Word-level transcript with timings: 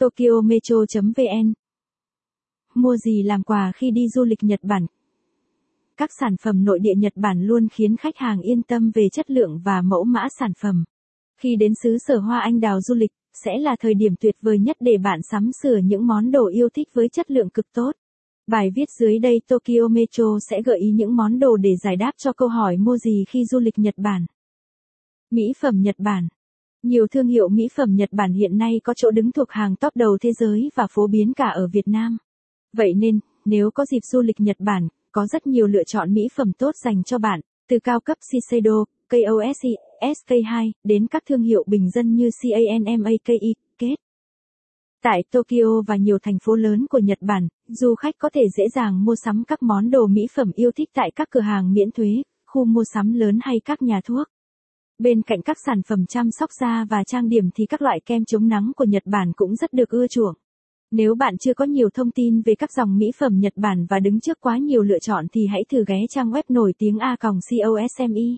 Tokyo 0.00 0.40
Metro.vn 0.44 1.52
Mua 2.74 2.96
gì 2.96 3.22
làm 3.22 3.42
quà 3.42 3.72
khi 3.76 3.90
đi 3.90 4.08
du 4.08 4.24
lịch 4.24 4.42
Nhật 4.42 4.60
Bản? 4.62 4.86
Các 5.96 6.10
sản 6.20 6.36
phẩm 6.36 6.64
nội 6.64 6.78
địa 6.78 6.94
Nhật 6.96 7.12
Bản 7.16 7.42
luôn 7.42 7.68
khiến 7.68 7.96
khách 7.96 8.16
hàng 8.16 8.40
yên 8.40 8.62
tâm 8.62 8.90
về 8.94 9.08
chất 9.12 9.30
lượng 9.30 9.60
và 9.64 9.82
mẫu 9.82 10.04
mã 10.04 10.28
sản 10.38 10.52
phẩm. 10.62 10.84
Khi 11.40 11.56
đến 11.56 11.72
xứ 11.82 11.98
sở 11.98 12.18
hoa 12.18 12.40
anh 12.40 12.60
đào 12.60 12.80
du 12.80 12.94
lịch, 12.94 13.10
sẽ 13.44 13.58
là 13.58 13.76
thời 13.80 13.94
điểm 13.94 14.14
tuyệt 14.20 14.36
vời 14.42 14.58
nhất 14.58 14.76
để 14.80 14.92
bạn 15.04 15.20
sắm 15.30 15.50
sửa 15.62 15.76
những 15.84 16.06
món 16.06 16.30
đồ 16.30 16.46
yêu 16.46 16.68
thích 16.68 16.88
với 16.92 17.08
chất 17.08 17.30
lượng 17.30 17.50
cực 17.50 17.66
tốt. 17.74 17.92
Bài 18.46 18.70
viết 18.74 18.90
dưới 19.00 19.18
đây 19.18 19.40
Tokyo 19.48 19.88
Metro 19.90 20.38
sẽ 20.50 20.62
gợi 20.62 20.78
ý 20.78 20.90
những 20.90 21.16
món 21.16 21.38
đồ 21.38 21.56
để 21.56 21.70
giải 21.84 21.96
đáp 21.96 22.12
cho 22.16 22.32
câu 22.32 22.48
hỏi 22.48 22.76
mua 22.76 22.96
gì 22.96 23.24
khi 23.28 23.44
du 23.44 23.58
lịch 23.58 23.78
Nhật 23.78 23.94
Bản. 23.96 24.26
Mỹ 25.30 25.52
phẩm 25.60 25.82
Nhật 25.82 25.96
Bản 25.98 26.28
nhiều 26.82 27.06
thương 27.06 27.26
hiệu 27.26 27.48
mỹ 27.48 27.68
phẩm 27.76 27.94
Nhật 27.94 28.08
Bản 28.12 28.32
hiện 28.32 28.58
nay 28.58 28.80
có 28.84 28.94
chỗ 28.96 29.10
đứng 29.10 29.32
thuộc 29.32 29.50
hàng 29.50 29.76
top 29.76 29.96
đầu 29.96 30.18
thế 30.20 30.30
giới 30.40 30.70
và 30.74 30.86
phổ 30.90 31.06
biến 31.06 31.32
cả 31.32 31.48
ở 31.54 31.68
Việt 31.72 31.88
Nam. 31.88 32.16
Vậy 32.76 32.94
nên, 32.94 33.20
nếu 33.44 33.70
có 33.70 33.84
dịp 33.84 34.00
du 34.02 34.20
lịch 34.20 34.40
Nhật 34.40 34.56
Bản, 34.58 34.88
có 35.12 35.26
rất 35.26 35.46
nhiều 35.46 35.66
lựa 35.66 35.84
chọn 35.84 36.14
mỹ 36.14 36.22
phẩm 36.36 36.52
tốt 36.52 36.70
dành 36.84 37.04
cho 37.04 37.18
bạn, 37.18 37.40
từ 37.68 37.78
cao 37.84 38.00
cấp 38.00 38.18
Shiseido, 38.32 38.84
KOSC, 39.08 39.68
SK2, 40.00 40.70
đến 40.84 41.06
các 41.06 41.22
thương 41.28 41.42
hiệu 41.42 41.64
bình 41.66 41.90
dân 41.90 42.14
như 42.14 42.30
CANMAKI, 42.42 43.54
kết. 43.78 43.94
Tại 45.02 45.22
Tokyo 45.30 45.82
và 45.86 45.96
nhiều 45.96 46.18
thành 46.22 46.38
phố 46.44 46.54
lớn 46.54 46.86
của 46.90 46.98
Nhật 46.98 47.18
Bản, 47.20 47.48
du 47.68 47.94
khách 47.94 48.14
có 48.18 48.28
thể 48.32 48.42
dễ 48.56 48.64
dàng 48.74 49.04
mua 49.04 49.14
sắm 49.24 49.44
các 49.46 49.62
món 49.62 49.90
đồ 49.90 50.06
mỹ 50.06 50.22
phẩm 50.34 50.50
yêu 50.54 50.70
thích 50.76 50.88
tại 50.94 51.10
các 51.16 51.28
cửa 51.30 51.40
hàng 51.40 51.72
miễn 51.72 51.90
thuế, 51.90 52.08
khu 52.46 52.64
mua 52.64 52.84
sắm 52.94 53.12
lớn 53.12 53.38
hay 53.42 53.60
các 53.64 53.82
nhà 53.82 54.00
thuốc. 54.04 54.26
Bên 55.02 55.22
cạnh 55.22 55.42
các 55.42 55.56
sản 55.66 55.82
phẩm 55.82 56.06
chăm 56.06 56.30
sóc 56.30 56.50
da 56.60 56.84
và 56.90 57.04
trang 57.04 57.28
điểm 57.28 57.50
thì 57.54 57.66
các 57.66 57.82
loại 57.82 58.00
kem 58.06 58.24
chống 58.24 58.48
nắng 58.48 58.72
của 58.76 58.84
Nhật 58.84 59.02
Bản 59.06 59.32
cũng 59.36 59.56
rất 59.56 59.72
được 59.72 59.88
ưa 59.88 60.06
chuộng. 60.06 60.34
Nếu 60.90 61.14
bạn 61.14 61.38
chưa 61.38 61.54
có 61.54 61.64
nhiều 61.64 61.88
thông 61.94 62.10
tin 62.10 62.42
về 62.42 62.54
các 62.54 62.72
dòng 62.72 62.98
mỹ 62.98 63.06
phẩm 63.18 63.38
Nhật 63.38 63.52
Bản 63.56 63.86
và 63.88 64.00
đứng 64.00 64.20
trước 64.20 64.40
quá 64.40 64.58
nhiều 64.58 64.82
lựa 64.82 64.98
chọn 64.98 65.26
thì 65.32 65.46
hãy 65.46 65.64
thử 65.68 65.84
ghé 65.86 65.96
trang 66.10 66.30
web 66.30 66.42
nổi 66.48 66.72
tiếng 66.78 66.98
A-COSME. 66.98 68.36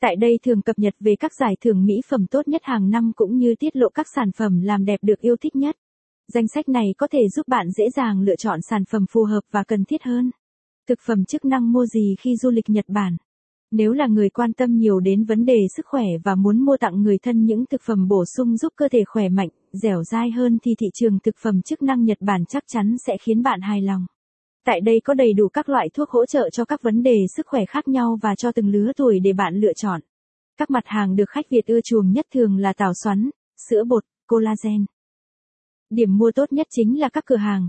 Tại 0.00 0.16
đây 0.16 0.38
thường 0.44 0.62
cập 0.62 0.78
nhật 0.78 0.94
về 1.00 1.16
các 1.16 1.32
giải 1.40 1.56
thưởng 1.64 1.84
mỹ 1.84 1.94
phẩm 2.08 2.26
tốt 2.30 2.48
nhất 2.48 2.60
hàng 2.64 2.90
năm 2.90 3.12
cũng 3.16 3.38
như 3.38 3.54
tiết 3.58 3.76
lộ 3.76 3.88
các 3.94 4.06
sản 4.14 4.32
phẩm 4.32 4.60
làm 4.60 4.84
đẹp 4.84 5.00
được 5.02 5.20
yêu 5.20 5.36
thích 5.36 5.56
nhất. 5.56 5.76
Danh 6.34 6.48
sách 6.54 6.68
này 6.68 6.94
có 6.98 7.06
thể 7.12 7.20
giúp 7.36 7.48
bạn 7.48 7.66
dễ 7.70 7.84
dàng 7.96 8.20
lựa 8.20 8.36
chọn 8.36 8.60
sản 8.70 8.84
phẩm 8.84 9.06
phù 9.10 9.24
hợp 9.24 9.40
và 9.50 9.64
cần 9.64 9.84
thiết 9.84 10.02
hơn. 10.02 10.30
Thực 10.88 10.98
phẩm 11.06 11.24
chức 11.24 11.44
năng 11.44 11.72
mua 11.72 11.86
gì 11.86 12.14
khi 12.20 12.36
du 12.36 12.50
lịch 12.50 12.70
Nhật 12.70 12.84
Bản? 12.88 13.16
Nếu 13.78 13.92
là 13.92 14.06
người 14.06 14.30
quan 14.30 14.52
tâm 14.52 14.76
nhiều 14.76 15.00
đến 15.00 15.24
vấn 15.24 15.44
đề 15.44 15.58
sức 15.76 15.86
khỏe 15.86 16.04
và 16.24 16.34
muốn 16.34 16.60
mua 16.60 16.76
tặng 16.76 17.02
người 17.02 17.18
thân 17.18 17.44
những 17.44 17.66
thực 17.66 17.80
phẩm 17.86 18.08
bổ 18.08 18.24
sung 18.36 18.56
giúp 18.56 18.72
cơ 18.76 18.88
thể 18.88 19.04
khỏe 19.04 19.28
mạnh, 19.28 19.48
dẻo 19.72 20.02
dai 20.02 20.30
hơn 20.30 20.58
thì 20.62 20.74
thị 20.78 20.86
trường 20.94 21.18
thực 21.18 21.34
phẩm 21.42 21.62
chức 21.62 21.82
năng 21.82 22.04
Nhật 22.04 22.18
Bản 22.20 22.44
chắc 22.48 22.64
chắn 22.66 22.96
sẽ 23.06 23.16
khiến 23.20 23.42
bạn 23.42 23.60
hài 23.60 23.82
lòng. 23.82 24.06
Tại 24.64 24.80
đây 24.80 25.00
có 25.04 25.14
đầy 25.14 25.32
đủ 25.32 25.48
các 25.48 25.68
loại 25.68 25.88
thuốc 25.94 26.10
hỗ 26.10 26.26
trợ 26.26 26.50
cho 26.50 26.64
các 26.64 26.82
vấn 26.82 27.02
đề 27.02 27.16
sức 27.36 27.46
khỏe 27.46 27.64
khác 27.68 27.88
nhau 27.88 28.18
và 28.22 28.34
cho 28.34 28.52
từng 28.52 28.68
lứa 28.68 28.92
tuổi 28.96 29.20
để 29.20 29.32
bạn 29.32 29.54
lựa 29.54 29.72
chọn. 29.72 30.00
Các 30.58 30.70
mặt 30.70 30.84
hàng 30.86 31.16
được 31.16 31.28
khách 31.28 31.50
Việt 31.50 31.66
ưa 31.66 31.80
chuộng 31.84 32.12
nhất 32.12 32.26
thường 32.34 32.56
là 32.56 32.72
tảo 32.72 32.92
xoắn, 33.04 33.30
sữa 33.70 33.84
bột, 33.88 34.04
collagen. 34.26 34.84
Điểm 35.90 36.18
mua 36.18 36.30
tốt 36.34 36.52
nhất 36.52 36.66
chính 36.70 37.00
là 37.00 37.08
các 37.08 37.24
cửa 37.26 37.36
hàng. 37.36 37.68